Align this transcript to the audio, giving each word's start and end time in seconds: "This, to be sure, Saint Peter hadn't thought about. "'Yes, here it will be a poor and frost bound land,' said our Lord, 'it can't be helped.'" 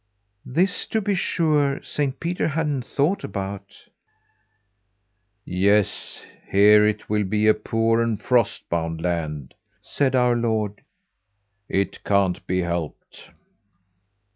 "This, 0.47 0.87
to 0.87 0.99
be 0.99 1.13
sure, 1.13 1.79
Saint 1.83 2.19
Peter 2.19 2.47
hadn't 2.47 2.87
thought 2.87 3.23
about. 3.23 3.87
"'Yes, 5.45 6.23
here 6.49 6.87
it 6.87 7.07
will 7.07 7.23
be 7.23 7.45
a 7.47 7.53
poor 7.53 8.01
and 8.01 8.19
frost 8.19 8.67
bound 8.67 8.99
land,' 9.03 9.53
said 9.79 10.15
our 10.15 10.35
Lord, 10.35 10.81
'it 11.69 12.03
can't 12.03 12.43
be 12.47 12.61
helped.'" 12.61 13.29